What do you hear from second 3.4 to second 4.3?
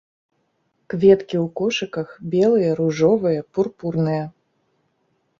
пурпурныя.